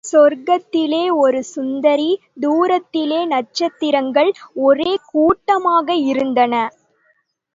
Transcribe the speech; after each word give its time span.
சொர்க்கத்திலே 0.03 1.01
ஒரு 1.15 1.43
சுந்தரி 1.43 2.07
தூரத்திலே 2.41 3.19
நட்சத்திரங்கள் 3.25 4.31
ஒரே 4.61 4.91
கூட்டமாக 5.11 5.93
இருந்தன. 6.05 6.53